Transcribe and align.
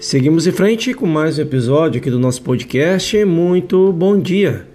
Seguimos 0.00 0.46
em 0.46 0.52
frente 0.52 0.94
com 0.94 1.04
mais 1.04 1.38
um 1.38 1.42
episódio 1.42 2.00
aqui 2.00 2.10
do 2.10 2.18
nosso 2.18 2.40
podcast. 2.40 3.22
Muito 3.26 3.92
bom 3.92 4.18
dia. 4.18 4.66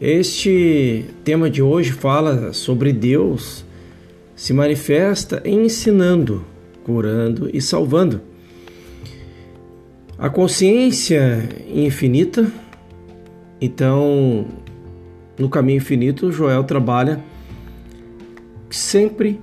Este 0.00 1.04
tema 1.22 1.48
de 1.48 1.62
hoje 1.62 1.92
fala 1.92 2.52
sobre 2.52 2.92
Deus 2.92 3.64
se 4.34 4.52
manifesta 4.52 5.40
ensinando, 5.44 6.44
curando 6.82 7.48
e 7.54 7.60
salvando. 7.60 8.20
A 10.18 10.28
consciência 10.28 11.48
infinita, 11.72 12.50
então, 13.60 14.44
no 15.38 15.48
caminho 15.48 15.76
infinito, 15.76 16.32
Joel 16.32 16.64
trabalha 16.64 17.22
sempre 18.68 19.40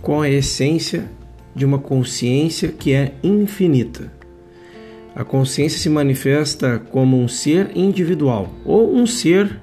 com 0.00 0.22
a 0.22 0.30
essência 0.30 1.10
de 1.54 1.64
uma 1.64 1.78
consciência 1.78 2.68
que 2.68 2.92
é 2.92 3.14
infinita. 3.22 4.10
A 5.14 5.22
consciência 5.22 5.78
se 5.78 5.88
manifesta 5.88 6.80
como 6.90 7.20
um 7.20 7.28
ser 7.28 7.70
individual 7.76 8.52
ou 8.64 8.92
um 8.92 9.06
ser, 9.06 9.60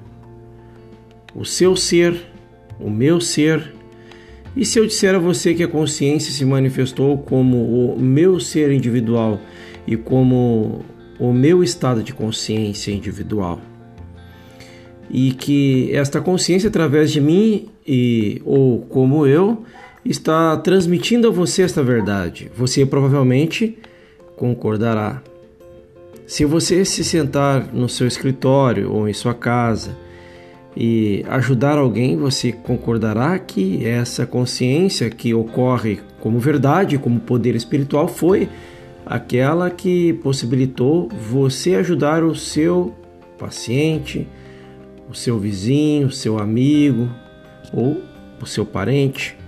o 1.34 1.44
seu 1.44 1.76
ser, 1.76 2.14
o 2.80 2.88
meu 2.88 3.20
ser. 3.20 3.74
E 4.56 4.64
se 4.64 4.78
eu 4.78 4.86
disser 4.86 5.14
a 5.14 5.18
você 5.18 5.54
que 5.54 5.62
a 5.62 5.68
consciência 5.68 6.32
se 6.32 6.44
manifestou 6.44 7.18
como 7.18 7.94
o 7.94 8.00
meu 8.00 8.40
ser 8.40 8.72
individual 8.72 9.40
e 9.86 9.96
como 9.96 10.84
o 11.18 11.32
meu 11.32 11.62
estado 11.62 12.02
de 12.02 12.14
consciência 12.14 12.90
individual? 12.90 13.60
E 15.10 15.32
que 15.32 15.94
esta 15.94 16.20
consciência, 16.20 16.68
através 16.68 17.12
de 17.12 17.20
mim 17.20 17.68
e 17.86 18.40
ou 18.46 18.80
como 18.80 19.26
eu, 19.26 19.64
está 20.04 20.56
transmitindo 20.56 21.28
a 21.28 21.30
você 21.30 21.62
esta 21.62 21.82
verdade. 21.82 22.50
Você 22.56 22.86
provavelmente 22.86 23.78
concordará. 24.36 25.22
Se 26.26 26.44
você 26.44 26.84
se 26.84 27.02
sentar 27.02 27.72
no 27.72 27.88
seu 27.88 28.06
escritório 28.06 28.92
ou 28.92 29.08
em 29.08 29.12
sua 29.12 29.34
casa 29.34 29.96
e 30.76 31.24
ajudar 31.28 31.76
alguém, 31.76 32.16
você 32.16 32.52
concordará 32.52 33.38
que 33.38 33.84
essa 33.84 34.24
consciência 34.24 35.10
que 35.10 35.34
ocorre 35.34 36.00
como 36.20 36.38
verdade, 36.38 36.98
como 36.98 37.20
poder 37.20 37.54
espiritual, 37.54 38.08
foi 38.08 38.48
aquela 39.04 39.68
que 39.68 40.12
possibilitou 40.14 41.08
você 41.08 41.74
ajudar 41.74 42.22
o 42.22 42.34
seu 42.34 42.94
paciente, 43.38 44.26
o 45.10 45.14
seu 45.14 45.38
vizinho, 45.38 46.06
o 46.06 46.12
seu 46.12 46.38
amigo 46.38 47.10
ou 47.72 48.00
o 48.40 48.46
seu 48.46 48.64
parente. 48.64 49.41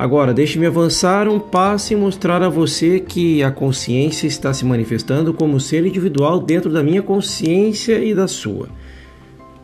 Agora, 0.00 0.32
deixe-me 0.32 0.64
avançar 0.64 1.28
um 1.28 1.38
passo 1.38 1.92
e 1.92 1.96
mostrar 1.96 2.42
a 2.42 2.48
você 2.48 3.00
que 3.00 3.42
a 3.42 3.50
consciência 3.50 4.26
está 4.26 4.50
se 4.50 4.64
manifestando 4.64 5.34
como 5.34 5.60
ser 5.60 5.84
individual 5.84 6.40
dentro 6.40 6.72
da 6.72 6.82
minha 6.82 7.02
consciência 7.02 8.02
e 8.02 8.14
da 8.14 8.26
sua. 8.26 8.70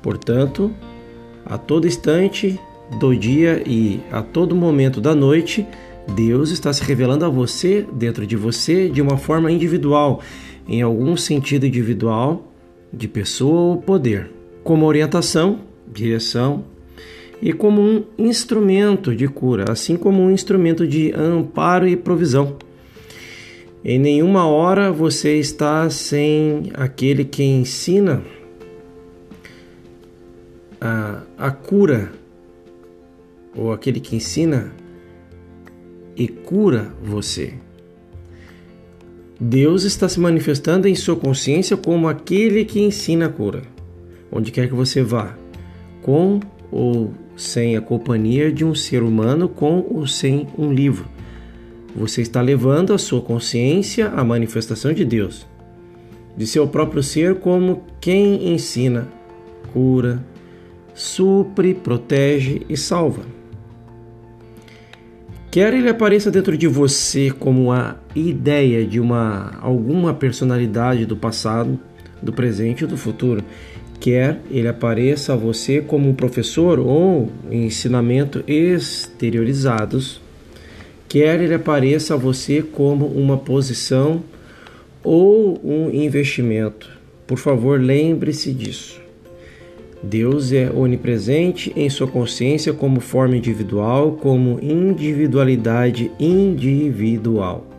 Portanto, 0.03 0.70
a 1.42 1.57
todo 1.57 1.87
instante 1.87 2.61
do 3.01 3.17
dia 3.17 3.62
e 3.64 4.03
a 4.12 4.20
todo 4.20 4.55
momento 4.55 5.01
da 5.01 5.14
noite, 5.14 5.67
Deus 6.14 6.51
está 6.51 6.70
se 6.70 6.84
revelando 6.84 7.25
a 7.25 7.31
você, 7.31 7.87
dentro 7.95 8.27
de 8.27 8.37
você, 8.37 8.91
de 8.91 9.01
uma 9.01 9.17
forma 9.17 9.51
individual, 9.51 10.20
em 10.69 10.83
algum 10.83 11.17
sentido 11.17 11.64
individual, 11.64 12.53
de 12.92 13.09
pessoa 13.09 13.59
ou 13.59 13.77
poder, 13.79 14.31
como 14.62 14.84
orientação, 14.84 15.61
direção, 15.91 16.62
e 17.41 17.53
como 17.53 17.81
um 17.81 18.05
instrumento 18.19 19.15
de 19.15 19.29
cura, 19.29 19.67
assim 19.70 19.97
como 19.97 20.23
um 20.23 20.31
instrumento 20.31 20.87
de 20.87 21.12
amparo 21.15 21.87
e 21.87 21.97
provisão. 21.97 22.56
Em 23.84 23.98
nenhuma 23.98 24.47
hora 24.47 24.91
você 24.91 25.39
está 25.39 25.89
sem 25.91 26.70
aquele 26.75 27.25
que 27.25 27.45
ensina 27.45 28.23
a, 30.80 31.23
a 31.39 31.51
cura, 31.51 32.11
ou 33.55 33.73
aquele 33.73 34.01
que 34.01 34.17
ensina 34.17 34.73
e 36.17 36.27
cura 36.27 36.92
você. 37.02 37.55
Deus 39.39 39.85
está 39.85 40.08
se 40.08 40.19
manifestando 40.19 40.89
em 40.89 40.95
sua 40.95 41.14
consciência 41.14 41.77
como 41.77 42.08
aquele 42.08 42.64
que 42.64 42.80
ensina 42.80 43.27
a 43.27 43.29
cura, 43.29 43.63
onde 44.33 44.51
quer 44.51 44.67
que 44.67 44.75
você 44.75 45.02
vá, 45.02 45.36
com 46.02 46.41
ou 46.70 47.12
sem 47.36 47.77
a 47.77 47.80
companhia 47.80 48.50
de 48.50 48.64
um 48.64 48.74
ser 48.74 49.02
humano 49.02 49.48
com 49.48 49.86
ou 49.90 50.06
sem 50.06 50.48
um 50.58 50.72
livro. 50.72 51.08
Você 51.94 52.22
está 52.22 52.40
levando 52.40 52.92
a 52.92 52.98
sua 52.98 53.20
consciência 53.20 54.08
à 54.08 54.22
manifestação 54.22 54.92
de 54.92 55.04
Deus, 55.04 55.46
de 56.36 56.46
seu 56.46 56.68
próprio 56.68 57.02
ser, 57.02 57.36
como 57.36 57.84
quem 58.00 58.52
ensina, 58.52 59.08
cura, 59.72 60.22
supre, 60.94 61.74
protege 61.74 62.62
e 62.68 62.77
salva. 62.77 63.22
Quer 65.50 65.72
ele 65.72 65.88
apareça 65.88 66.30
dentro 66.30 66.56
de 66.56 66.66
você 66.66 67.30
como 67.30 67.72
a 67.72 67.96
ideia 68.14 68.86
de 68.86 69.00
uma 69.00 69.56
alguma 69.62 70.12
personalidade 70.12 71.06
do 71.06 71.16
passado, 71.16 71.80
do 72.22 72.30
presente 72.30 72.84
ou 72.84 72.90
do 72.90 72.96
futuro, 72.98 73.42
quer 74.01 74.40
ele 74.51 74.68
apareça 74.68 75.33
a 75.33 75.36
você 75.36 75.80
como 75.80 76.08
um 76.08 76.14
professor 76.14 76.79
ou 76.79 77.30
ensinamento 77.51 78.45
exteriorizados, 78.46 80.20
quer 81.08 81.40
ele 81.40 81.55
apareça 81.55 82.14
a 82.14 82.17
você 82.17 82.62
como 82.62 83.07
uma 83.07 83.36
posição 83.36 84.23
ou 85.02 85.61
um 85.64 85.90
investimento. 85.90 86.90
Por 87.27 87.39
favor, 87.39 87.80
lembre-se 87.80 88.52
disso. 88.52 89.01
Deus 90.02 90.52
é 90.52 90.70
onipresente 90.70 91.73
em 91.74 91.90
sua 91.90 92.07
consciência 92.07 92.73
como 92.73 93.01
forma 93.01 93.36
individual, 93.36 94.13
como 94.13 94.61
individualidade 94.63 96.11
individual. 96.20 97.76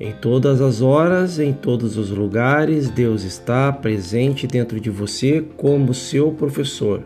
Em 0.00 0.12
todas 0.12 0.60
as 0.60 0.80
horas, 0.80 1.40
em 1.40 1.52
todos 1.52 1.96
os 1.96 2.10
lugares, 2.10 2.88
Deus 2.88 3.24
está 3.24 3.72
presente 3.72 4.46
dentro 4.46 4.78
de 4.78 4.88
você 4.88 5.44
como 5.56 5.92
seu 5.92 6.30
professor, 6.30 7.02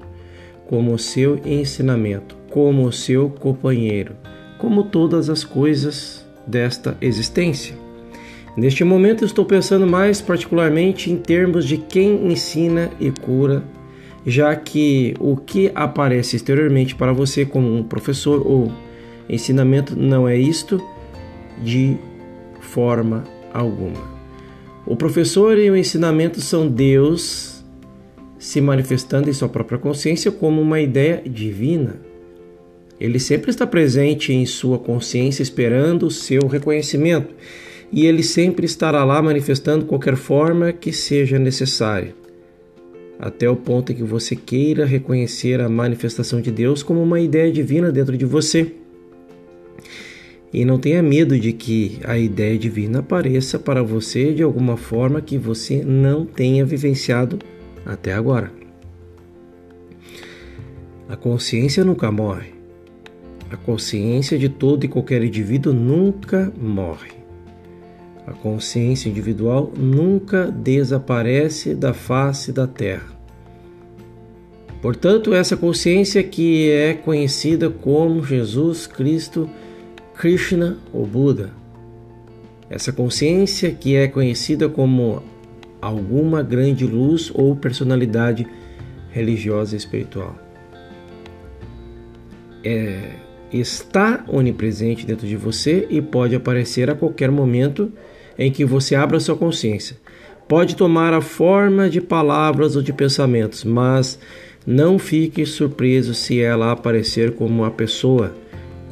como 0.67 0.99
seu 0.99 1.41
ensinamento, 1.43 2.37
como 2.51 2.93
seu 2.93 3.31
companheiro, 3.31 4.15
como 4.59 4.85
todas 4.85 5.31
as 5.31 5.43
coisas 5.43 6.27
desta 6.47 6.95
existência. 7.01 7.75
Neste 8.55 8.85
momento 8.85 9.25
estou 9.25 9.47
pensando 9.47 9.87
mais 9.87 10.21
particularmente 10.21 11.11
em 11.11 11.17
termos 11.17 11.65
de 11.67 11.79
quem 11.79 12.31
ensina 12.31 12.91
e 13.01 13.11
cura, 13.11 13.65
já 14.27 14.55
que 14.55 15.15
o 15.19 15.35
que 15.35 15.73
aparece 15.75 16.37
exteriormente 16.37 16.95
para 16.95 17.15
você 17.15 17.47
como 17.47 17.75
um 17.75 17.83
professor 17.83 18.47
ou 18.47 18.71
ensinamento 19.31 19.99
não 19.99 20.29
é 20.29 20.37
isto 20.37 20.79
de 21.65 21.97
forma 22.63 23.25
alguma. 23.53 24.01
O 24.87 24.97
professor 24.97 25.59
e 25.59 25.71
o 25.71 25.77
ensinamento 25.77 26.41
são 26.41 26.67
Deus 26.67 27.63
se 28.39 28.61
manifestando 28.61 29.31
em 29.31 29.33
sua 29.33 29.49
própria 29.49 29.79
consciência 29.79 30.33
como 30.33 30.61
uma 30.61 30.81
ideia 30.81 31.23
divina. 31.25 32.01
Ele 32.99 33.19
sempre 33.21 33.51
está 33.51 33.67
presente 33.67 34.33
em 34.33 34.45
sua 34.47 34.79
consciência 34.79 35.43
esperando 35.43 36.07
o 36.07 36.11
seu 36.11 36.47
reconhecimento 36.49 37.35
e 37.93 38.07
ele 38.07 38.23
sempre 38.23 38.65
estará 38.65 39.05
lá 39.05 39.21
manifestando 39.21 39.85
qualquer 39.85 40.17
forma 40.17 40.73
que 40.73 40.93
seja 40.93 41.39
necessária, 41.39 42.15
até 43.19 43.49
o 43.49 43.55
ponto 43.55 43.93
em 43.93 43.95
que 43.95 44.03
você 44.03 44.35
queira 44.35 44.87
reconhecer 44.87 45.61
a 45.61 45.69
manifestação 45.69 46.41
de 46.41 46.51
Deus 46.51 46.83
como 46.83 47.03
uma 47.03 47.21
ideia 47.21 47.53
divina 47.53 47.93
dentro 47.93 48.17
de 48.17 48.25
você. 48.25 48.73
E 50.53 50.65
não 50.65 50.79
tenha 50.79 51.03
medo 51.03 51.39
de 51.39 51.53
que 51.53 51.99
a 52.05 52.19
ideia 52.19 52.59
divina 52.59 52.99
apareça 52.99 53.59
para 53.59 53.83
você 53.83 54.35
de 54.35 54.43
alguma 54.43 54.77
forma 54.77 55.21
que 55.21 55.39
você 55.39 55.83
não 55.83 56.27
tenha 56.27 56.65
vivenciado 56.65 57.39
até 57.87 58.13
agora. 58.13 58.53
A 61.09 61.17
consciência 61.17 61.85
nunca 61.85 62.13
morre. 62.13 62.53
A 63.51 63.57
consciência 63.57 64.39
de 64.39 64.49
todo 64.49 64.85
e 64.85 64.89
qualquer 64.89 65.23
indivíduo 65.23 65.73
nunca 65.73 66.53
morre. 66.61 67.13
A 68.27 68.33
consciência 68.33 69.09
individual 69.09 69.73
nunca 69.77 70.47
desaparece 70.51 71.75
da 71.75 71.93
face 71.93 72.53
da 72.53 72.67
Terra. 72.67 73.13
Portanto, 74.81 75.35
essa 75.35 75.57
consciência 75.57 76.23
que 76.23 76.71
é 76.71 76.95
conhecida 76.95 77.71
como 77.71 78.25
Jesus 78.25 78.87
Cristo 78.87 79.49
Krishna 80.15 80.79
ou 80.93 81.07
Buda. 81.07 81.51
Essa 82.69 82.93
consciência 82.93 83.71
que 83.71 83.97
é 83.97 84.09
conhecida 84.09 84.69
como 84.69 85.23
alguma 85.81 86.43
grande 86.43 86.87
luz 86.87 87.31
ou 87.35 87.57
personalidade 87.57 88.47
religiosa 89.11 89.75
e 89.75 89.79
espiritual. 89.79 90.37
É, 92.65 93.11
está 93.53 94.25
onipresente 94.29 95.05
dentro 95.05 95.27
de 95.27 95.37
você 95.37 95.87
e 95.91 96.01
pode 96.01 96.35
aparecer 96.35 96.89
a 96.89 96.95
qualquer 96.95 97.31
momento 97.31 97.93
em 98.39 98.51
que 98.51 98.65
você 98.65 98.95
abra 98.95 99.21
sua 99.21 99.37
consciência. 99.37 99.97
Pode 100.49 100.77
tomar 100.77 101.13
a 101.13 101.21
forma 101.21 101.89
de 101.89 102.01
palavras 102.01 102.77
ou 102.77 102.83
de 102.83 102.93
pensamentos, 102.93 103.65
mas 103.65 104.19
não 104.67 104.99
fique 104.99 105.45
surpreso 105.45 106.15
se 106.15 106.41
ela 106.41 106.73
aparecer 106.73 107.33
como 107.33 107.63
uma 107.63 107.71
pessoa, 107.71 108.35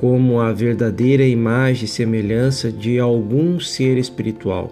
como 0.00 0.41
a 0.41 0.50
verdadeira 0.50 1.25
imagem 1.25 1.85
e 1.85 1.88
semelhança 1.88 2.73
de 2.73 2.99
algum 2.99 3.61
ser 3.61 3.99
espiritual. 3.99 4.70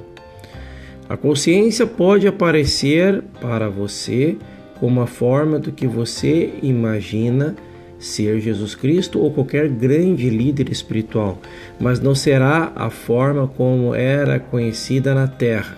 A 1.07 1.19
consciência 1.19 1.87
pode 1.87 2.27
aparecer 2.27 3.23
para 3.39 3.69
você 3.69 4.39
como 4.81 5.03
a 5.03 5.07
forma 5.07 5.59
do 5.59 5.71
que 5.71 5.87
você 5.87 6.55
imagina 6.63 7.55
ser 7.99 8.41
Jesus 8.41 8.75
Cristo 8.75 9.21
ou 9.21 9.31
qualquer 9.31 9.69
grande 9.69 10.31
líder 10.31 10.71
espiritual, 10.71 11.39
mas 11.79 12.01
não 12.01 12.15
será 12.15 12.73
a 12.75 12.89
forma 12.89 13.47
como 13.49 13.95
era 13.95 14.39
conhecida 14.39 15.15
na 15.15 15.27
terra. 15.27 15.77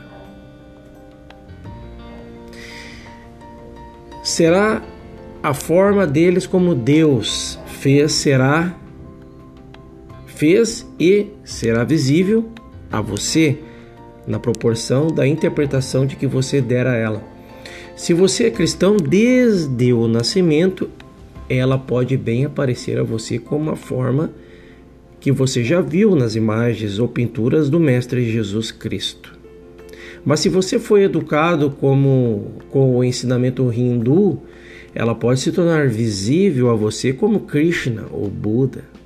Será 4.22 4.80
a 5.42 5.54
forma 5.54 6.06
deles 6.06 6.46
como 6.46 6.74
Deus 6.74 7.58
fez, 7.66 8.12
será 8.12 8.76
fez 10.40 10.90
e 10.98 11.26
será 11.44 11.84
visível 11.84 12.48
a 12.90 13.02
você 13.02 13.58
na 14.26 14.38
proporção 14.38 15.08
da 15.08 15.26
interpretação 15.26 16.06
de 16.06 16.16
que 16.16 16.26
você 16.26 16.62
der 16.62 16.86
a 16.86 16.96
ela. 16.96 17.22
Se 17.94 18.14
você 18.14 18.44
é 18.44 18.50
cristão 18.50 18.96
desde 18.96 19.92
o 19.92 20.08
nascimento, 20.08 20.88
ela 21.46 21.76
pode 21.76 22.16
bem 22.16 22.46
aparecer 22.46 22.98
a 22.98 23.02
você 23.02 23.38
como 23.38 23.64
uma 23.64 23.76
forma 23.76 24.32
que 25.20 25.30
você 25.30 25.62
já 25.62 25.82
viu 25.82 26.16
nas 26.16 26.34
imagens 26.36 26.98
ou 26.98 27.06
pinturas 27.06 27.68
do 27.68 27.78
Mestre 27.78 28.32
Jesus 28.32 28.72
Cristo. 28.72 29.38
Mas 30.24 30.40
se 30.40 30.48
você 30.48 30.78
foi 30.78 31.02
educado 31.02 31.70
como 31.78 32.52
com 32.70 32.96
o 32.96 33.04
ensinamento 33.04 33.70
hindu, 33.70 34.40
ela 34.94 35.14
pode 35.14 35.40
se 35.40 35.52
tornar 35.52 35.88
visível 35.88 36.70
a 36.70 36.74
você 36.74 37.12
como 37.12 37.40
Krishna 37.40 38.06
ou 38.10 38.26
Buda. 38.30 38.99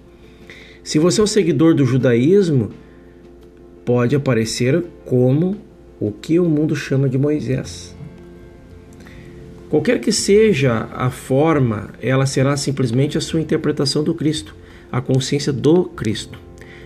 Se 0.84 0.98
você 0.98 1.22
é 1.22 1.24
um 1.24 1.26
seguidor 1.26 1.74
do 1.74 1.86
judaísmo, 1.86 2.68
pode 3.86 4.14
aparecer 4.14 4.84
como 5.06 5.56
o 5.98 6.12
que 6.12 6.38
o 6.38 6.44
mundo 6.44 6.76
chama 6.76 7.08
de 7.08 7.16
Moisés. 7.16 7.96
Qualquer 9.70 9.98
que 9.98 10.12
seja 10.12 10.86
a 10.92 11.08
forma, 11.08 11.88
ela 12.02 12.26
será 12.26 12.54
simplesmente 12.54 13.16
a 13.16 13.20
sua 13.22 13.40
interpretação 13.40 14.04
do 14.04 14.14
Cristo, 14.14 14.54
a 14.92 15.00
consciência 15.00 15.54
do 15.54 15.86
Cristo. 15.86 16.38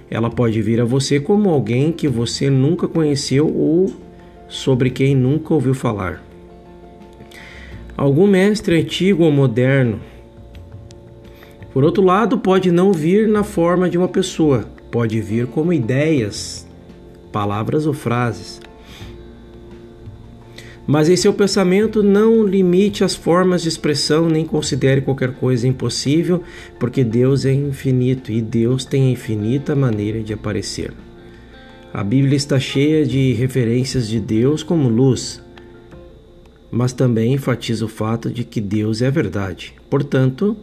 Ela 0.08 0.30
pode 0.30 0.62
vir 0.62 0.80
a 0.80 0.84
você 0.84 1.18
como 1.18 1.50
alguém 1.50 1.90
que 1.90 2.06
você 2.06 2.48
nunca 2.48 2.86
conheceu 2.86 3.52
ou 3.52 3.92
sobre 4.48 4.90
quem 4.90 5.16
nunca 5.16 5.52
ouviu 5.52 5.74
falar. 5.74 6.24
Algum 7.96 8.28
mestre 8.28 8.78
antigo 8.78 9.24
ou 9.24 9.32
moderno. 9.32 9.98
Por 11.78 11.84
outro 11.84 12.02
lado, 12.02 12.36
pode 12.36 12.72
não 12.72 12.92
vir 12.92 13.28
na 13.28 13.44
forma 13.44 13.88
de 13.88 13.96
uma 13.96 14.08
pessoa, 14.08 14.68
pode 14.90 15.20
vir 15.20 15.46
como 15.46 15.72
ideias, 15.72 16.66
palavras 17.30 17.86
ou 17.86 17.92
frases. 17.92 18.60
Mas 20.84 21.08
em 21.08 21.14
seu 21.14 21.32
pensamento 21.32 22.02
não 22.02 22.44
limite 22.44 23.04
as 23.04 23.14
formas 23.14 23.62
de 23.62 23.68
expressão 23.68 24.28
nem 24.28 24.44
considere 24.44 25.02
qualquer 25.02 25.34
coisa 25.34 25.68
impossível, 25.68 26.42
porque 26.80 27.04
Deus 27.04 27.44
é 27.44 27.52
infinito 27.52 28.32
e 28.32 28.42
Deus 28.42 28.84
tem 28.84 29.12
infinita 29.12 29.76
maneira 29.76 30.20
de 30.20 30.32
aparecer. 30.32 30.92
A 31.94 32.02
Bíblia 32.02 32.36
está 32.36 32.58
cheia 32.58 33.06
de 33.06 33.34
referências 33.34 34.08
de 34.08 34.18
Deus 34.18 34.64
como 34.64 34.88
luz, 34.88 35.40
mas 36.72 36.92
também 36.92 37.34
enfatiza 37.34 37.84
o 37.84 37.88
fato 37.88 38.28
de 38.28 38.42
que 38.42 38.60
Deus 38.60 39.00
é 39.00 39.12
verdade. 39.12 39.74
Portanto, 39.88 40.56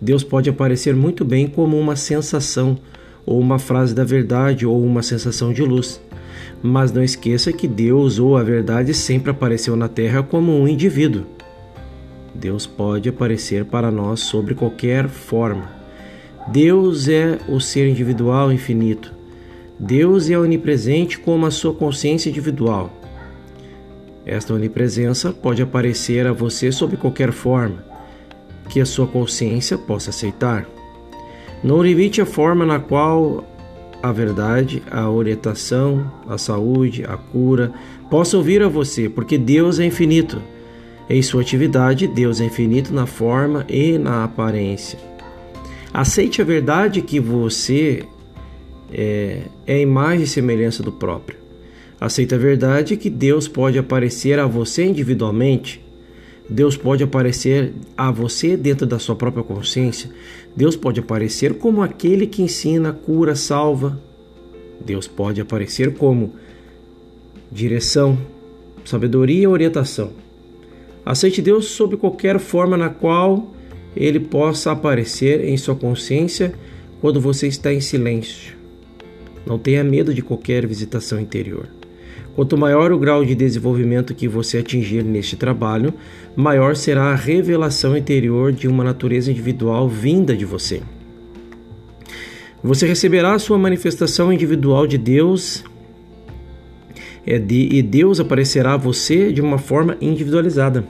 Deus 0.00 0.24
pode 0.24 0.48
aparecer 0.48 0.96
muito 0.96 1.24
bem 1.24 1.46
como 1.46 1.78
uma 1.78 1.94
sensação, 1.94 2.78
ou 3.26 3.38
uma 3.38 3.58
frase 3.58 3.94
da 3.94 4.02
verdade, 4.02 4.64
ou 4.64 4.82
uma 4.82 5.02
sensação 5.02 5.52
de 5.52 5.62
luz. 5.62 6.00
Mas 6.62 6.90
não 6.90 7.02
esqueça 7.02 7.52
que 7.52 7.68
Deus 7.68 8.18
ou 8.18 8.36
a 8.36 8.42
verdade 8.42 8.94
sempre 8.94 9.30
apareceu 9.30 9.76
na 9.76 9.88
Terra 9.88 10.22
como 10.22 10.58
um 10.58 10.66
indivíduo. 10.66 11.26
Deus 12.34 12.66
pode 12.66 13.10
aparecer 13.10 13.66
para 13.66 13.90
nós 13.90 14.20
sobre 14.20 14.54
qualquer 14.54 15.06
forma. 15.08 15.68
Deus 16.48 17.06
é 17.06 17.38
o 17.48 17.60
ser 17.60 17.86
individual 17.86 18.50
infinito. 18.50 19.12
Deus 19.78 20.30
é 20.30 20.38
onipresente 20.38 21.18
como 21.18 21.44
a 21.44 21.50
sua 21.50 21.74
consciência 21.74 22.30
individual. 22.30 22.90
Esta 24.24 24.54
onipresença 24.54 25.32
pode 25.32 25.60
aparecer 25.60 26.26
a 26.26 26.32
você 26.32 26.72
sob 26.72 26.96
qualquer 26.96 27.32
forma 27.32 27.89
que 28.70 28.80
a 28.80 28.86
sua 28.86 29.06
consciência 29.06 29.76
possa 29.76 30.10
aceitar. 30.10 30.66
Não 31.62 31.82
limite 31.82 32.20
a 32.20 32.26
forma 32.26 32.64
na 32.64 32.78
qual 32.78 33.44
a 34.02 34.12
verdade, 34.12 34.82
a 34.90 35.10
orientação, 35.10 36.10
a 36.26 36.38
saúde, 36.38 37.04
a 37.04 37.16
cura 37.16 37.72
possam 38.08 38.42
vir 38.42 38.62
a 38.62 38.68
você, 38.68 39.08
porque 39.08 39.36
Deus 39.36 39.78
é 39.78 39.84
infinito. 39.84 40.40
Em 41.08 41.20
sua 41.20 41.42
atividade, 41.42 42.06
Deus 42.06 42.40
é 42.40 42.44
infinito 42.44 42.94
na 42.94 43.04
forma 43.04 43.66
e 43.68 43.98
na 43.98 44.24
aparência. 44.24 44.98
Aceite 45.92 46.40
a 46.40 46.44
verdade 46.44 47.02
que 47.02 47.18
você 47.18 48.04
é, 48.92 49.42
é 49.66 49.74
a 49.74 49.80
imagem 49.80 50.22
e 50.22 50.28
semelhança 50.28 50.82
do 50.82 50.92
próprio. 50.92 51.36
Aceite 52.00 52.34
a 52.34 52.38
verdade 52.38 52.96
que 52.96 53.10
Deus 53.10 53.48
pode 53.48 53.78
aparecer 53.78 54.38
a 54.38 54.46
você 54.46 54.86
individualmente. 54.86 55.84
Deus 56.50 56.76
pode 56.76 57.04
aparecer 57.04 57.72
a 57.96 58.10
você 58.10 58.56
dentro 58.56 58.84
da 58.84 58.98
sua 58.98 59.14
própria 59.14 59.44
consciência. 59.44 60.10
Deus 60.54 60.74
pode 60.74 60.98
aparecer 60.98 61.54
como 61.54 61.80
aquele 61.80 62.26
que 62.26 62.42
ensina, 62.42 62.92
cura, 62.92 63.36
salva. 63.36 64.00
Deus 64.84 65.06
pode 65.06 65.40
aparecer 65.40 65.94
como 65.94 66.34
direção, 67.52 68.18
sabedoria 68.84 69.44
e 69.44 69.46
orientação. 69.46 70.10
Aceite 71.06 71.40
Deus 71.40 71.66
sob 71.66 71.96
qualquer 71.96 72.40
forma 72.40 72.76
na 72.76 72.88
qual 72.88 73.54
ele 73.94 74.18
possa 74.18 74.72
aparecer 74.72 75.44
em 75.44 75.56
sua 75.56 75.76
consciência 75.76 76.52
quando 77.00 77.20
você 77.20 77.46
está 77.46 77.72
em 77.72 77.80
silêncio. 77.80 78.56
Não 79.46 79.56
tenha 79.56 79.84
medo 79.84 80.12
de 80.12 80.20
qualquer 80.20 80.66
visitação 80.66 81.20
interior. 81.20 81.79
Quanto 82.34 82.56
maior 82.56 82.92
o 82.92 82.98
grau 82.98 83.24
de 83.24 83.34
desenvolvimento 83.34 84.14
que 84.14 84.28
você 84.28 84.58
atingir 84.58 85.02
neste 85.04 85.36
trabalho, 85.36 85.92
maior 86.36 86.76
será 86.76 87.12
a 87.12 87.14
revelação 87.14 87.96
interior 87.96 88.52
de 88.52 88.68
uma 88.68 88.84
natureza 88.84 89.30
individual 89.30 89.88
vinda 89.88 90.36
de 90.36 90.44
você. 90.44 90.80
Você 92.62 92.86
receberá 92.86 93.34
a 93.34 93.38
sua 93.38 93.58
manifestação 93.58 94.32
individual 94.32 94.86
de 94.86 94.98
Deus 94.98 95.64
é 97.26 97.36
e 97.36 97.82
Deus 97.82 98.18
aparecerá 98.18 98.74
a 98.74 98.78
você 98.78 99.32
de 99.32 99.40
uma 99.40 99.58
forma 99.58 99.96
individualizada. 100.00 100.84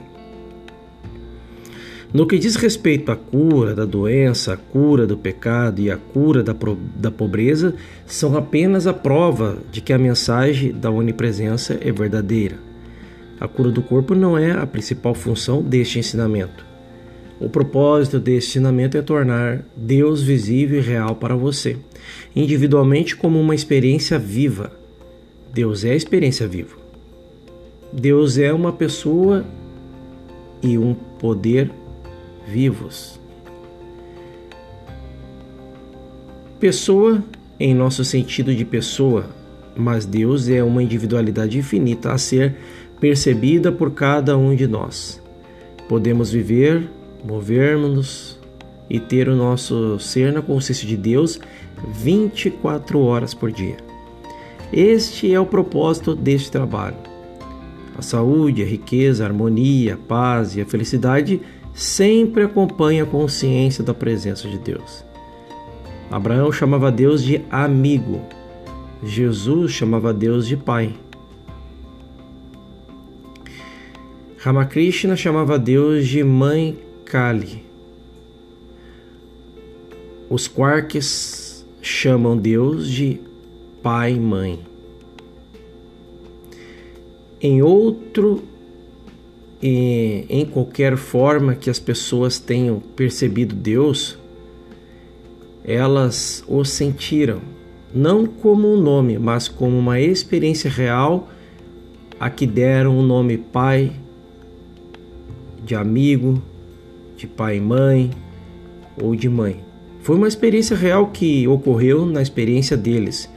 No 2.13 2.27
que 2.27 2.37
diz 2.37 2.57
respeito 2.57 3.09
à 3.09 3.15
cura 3.15 3.73
da 3.73 3.85
doença, 3.85 4.53
a 4.53 4.57
cura 4.57 5.07
do 5.07 5.15
pecado 5.15 5.79
e 5.79 5.89
a 5.89 5.95
cura 5.95 6.43
da, 6.43 6.53
da 6.97 7.09
pobreza, 7.09 7.73
são 8.05 8.35
apenas 8.35 8.85
a 8.85 8.93
prova 8.93 9.59
de 9.71 9.79
que 9.79 9.93
a 9.93 9.97
mensagem 9.97 10.73
da 10.73 10.91
onipresença 10.91 11.79
é 11.79 11.89
verdadeira. 11.89 12.57
A 13.39 13.47
cura 13.47 13.71
do 13.71 13.81
corpo 13.81 14.13
não 14.13 14.37
é 14.37 14.51
a 14.51 14.67
principal 14.67 15.15
função 15.15 15.63
deste 15.63 15.99
ensinamento. 15.99 16.65
O 17.39 17.49
propósito 17.49 18.19
deste 18.19 18.49
ensinamento 18.49 18.97
é 18.97 19.01
tornar 19.01 19.63
Deus 19.75 20.21
visível 20.21 20.79
e 20.79 20.83
real 20.83 21.15
para 21.15 21.35
você, 21.35 21.77
individualmente 22.35 23.15
como 23.15 23.39
uma 23.39 23.55
experiência 23.55 24.19
viva. 24.19 24.71
Deus 25.53 25.85
é 25.85 25.95
experiência 25.95 26.45
viva. 26.45 26.75
Deus 27.91 28.37
é 28.37 28.51
uma 28.51 28.73
pessoa 28.73 29.45
e 30.61 30.77
um 30.77 30.93
poder 30.93 31.71
vivos. 32.47 33.19
Pessoa 36.59 37.23
em 37.59 37.73
nosso 37.73 38.03
sentido 38.03 38.53
de 38.55 38.65
pessoa, 38.65 39.25
mas 39.75 40.05
Deus 40.05 40.49
é 40.49 40.63
uma 40.63 40.81
individualidade 40.81 41.57
infinita 41.57 42.11
a 42.11 42.17
ser 42.17 42.55
percebida 42.99 43.71
por 43.71 43.91
cada 43.91 44.37
um 44.37 44.55
de 44.55 44.67
nós. 44.67 45.21
Podemos 45.87 46.31
viver, 46.31 46.89
movermos-nos 47.23 48.39
e 48.89 48.99
ter 48.99 49.29
o 49.29 49.35
nosso 49.35 49.99
ser 49.99 50.33
na 50.33 50.41
consciência 50.41 50.87
de 50.87 50.97
Deus 50.97 51.39
24 51.93 52.99
horas 52.99 53.33
por 53.33 53.51
dia. 53.51 53.77
Este 54.71 55.33
é 55.33 55.39
o 55.39 55.45
propósito 55.45 56.15
deste 56.15 56.51
trabalho. 56.51 56.97
A 57.97 58.01
saúde, 58.01 58.63
a 58.63 58.65
riqueza, 58.65 59.23
a 59.23 59.27
harmonia, 59.27 59.95
a 59.95 59.97
paz 59.97 60.55
e 60.55 60.61
a 60.61 60.65
felicidade 60.65 61.41
sempre 61.73 62.43
acompanha 62.43 63.03
a 63.03 63.07
consciência 63.07 63.83
da 63.83 63.93
presença 63.93 64.47
de 64.47 64.57
Deus. 64.57 65.03
Abraão 66.09 66.51
chamava 66.51 66.91
Deus 66.91 67.23
de 67.23 67.41
amigo. 67.49 68.21
Jesus 69.03 69.71
chamava 69.71 70.13
Deus 70.13 70.47
de 70.47 70.57
pai. 70.57 70.93
Ramakrishna 74.37 75.15
chamava 75.15 75.57
Deus 75.57 76.07
de 76.07 76.23
mãe 76.23 76.77
Kali. 77.05 77.63
Os 80.29 80.47
quarks 80.47 81.65
chamam 81.81 82.37
Deus 82.37 82.87
de 82.87 83.19
pai 83.81 84.15
mãe. 84.15 84.59
Em 87.39 87.61
outro 87.61 88.43
em 89.61 90.45
qualquer 90.45 90.97
forma 90.97 91.53
que 91.53 91.69
as 91.69 91.79
pessoas 91.79 92.39
tenham 92.39 92.79
percebido 92.79 93.53
Deus, 93.53 94.17
elas 95.63 96.43
o 96.47 96.63
sentiram, 96.63 97.41
não 97.93 98.25
como 98.25 98.73
um 98.73 98.77
nome, 98.77 99.19
mas 99.19 99.47
como 99.47 99.77
uma 99.77 99.99
experiência 99.99 100.69
real 100.69 101.29
a 102.19 102.29
que 102.29 102.47
deram 102.47 102.97
o 102.97 103.03
nome 103.03 103.37
pai, 103.37 103.91
de 105.63 105.75
amigo, 105.75 106.41
de 107.15 107.27
pai 107.27 107.57
e 107.57 107.61
mãe 107.61 108.11
ou 109.01 109.15
de 109.15 109.29
mãe. 109.29 109.63
Foi 110.01 110.15
uma 110.15 110.27
experiência 110.27 110.75
real 110.75 111.07
que 111.07 111.47
ocorreu 111.47 112.05
na 112.05 112.21
experiência 112.21 112.75
deles, 112.75 113.29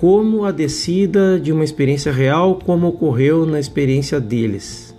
como 0.00 0.44
a 0.44 0.50
descida 0.50 1.38
de 1.38 1.52
uma 1.52 1.62
experiência 1.62 2.10
real, 2.10 2.58
como 2.64 2.88
ocorreu 2.88 3.46
na 3.46 3.60
experiência 3.60 4.20
deles. 4.20 4.91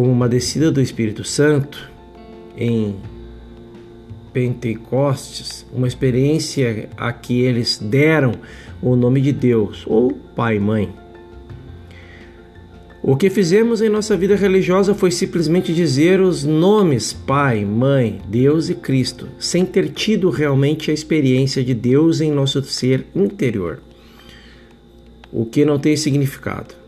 Como 0.00 0.12
uma 0.12 0.30
descida 0.30 0.72
do 0.72 0.80
Espírito 0.80 1.22
Santo 1.24 1.90
em 2.56 2.96
Pentecostes, 4.32 5.66
uma 5.74 5.86
experiência 5.86 6.88
a 6.96 7.12
que 7.12 7.42
eles 7.42 7.76
deram 7.76 8.32
o 8.80 8.96
nome 8.96 9.20
de 9.20 9.30
Deus, 9.30 9.84
ou 9.86 10.12
Pai 10.34 10.56
e 10.56 10.58
Mãe. 10.58 10.90
O 13.02 13.14
que 13.14 13.28
fizemos 13.28 13.82
em 13.82 13.90
nossa 13.90 14.16
vida 14.16 14.34
religiosa 14.36 14.94
foi 14.94 15.10
simplesmente 15.10 15.74
dizer 15.74 16.18
os 16.18 16.44
nomes 16.44 17.12
Pai, 17.12 17.62
Mãe, 17.66 18.22
Deus 18.26 18.70
e 18.70 18.74
Cristo, 18.74 19.28
sem 19.38 19.66
ter 19.66 19.90
tido 19.90 20.30
realmente 20.30 20.90
a 20.90 20.94
experiência 20.94 21.62
de 21.62 21.74
Deus 21.74 22.22
em 22.22 22.32
nosso 22.32 22.62
ser 22.62 23.04
interior. 23.14 23.82
O 25.30 25.44
que 25.44 25.62
não 25.62 25.78
tem 25.78 25.94
significado. 25.94 26.79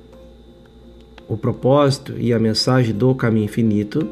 O 1.28 1.36
propósito 1.36 2.14
e 2.18 2.32
a 2.32 2.38
mensagem 2.38 2.94
do 2.94 3.14
caminho 3.14 3.44
infinito 3.44 4.08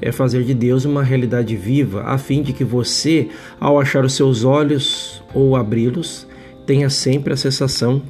é 0.00 0.10
fazer 0.10 0.44
de 0.44 0.52
Deus 0.52 0.84
uma 0.84 1.02
realidade 1.02 1.56
viva, 1.56 2.02
a 2.02 2.18
fim 2.18 2.42
de 2.42 2.52
que 2.52 2.64
você, 2.64 3.28
ao 3.60 3.80
achar 3.80 4.04
os 4.04 4.14
seus 4.14 4.44
olhos 4.44 5.22
ou 5.32 5.54
abri-los, 5.56 6.26
tenha 6.66 6.90
sempre 6.90 7.32
a 7.32 7.36
sensação 7.36 8.02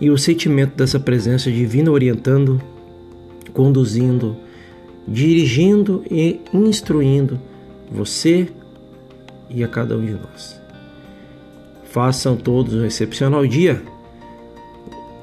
e 0.00 0.10
o 0.10 0.18
sentimento 0.18 0.76
dessa 0.76 1.00
presença 1.00 1.50
divina 1.50 1.90
orientando, 1.90 2.60
conduzindo, 3.52 4.36
dirigindo 5.06 6.04
e 6.10 6.40
instruindo 6.52 7.40
você 7.90 8.48
e 9.50 9.64
a 9.64 9.68
cada 9.68 9.96
um 9.96 10.04
de 10.04 10.12
nós. 10.12 10.60
Façam 11.84 12.36
todos 12.36 12.74
um 12.74 12.84
excepcional 12.84 13.46
dia. 13.46 13.82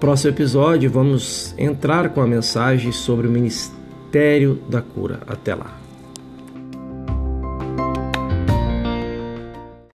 Próximo 0.05 0.35
episódio, 0.35 0.87
vamos 0.91 1.55
entrar 1.57 2.09
com 2.09 2.21
a 2.21 2.27
mensagem 2.27 2.91
sobre 2.91 3.27
o 3.27 3.31
ministério 3.31 4.61
da 4.69 4.79
cura. 4.79 5.21
Até 5.25 5.55
lá. 5.55 5.84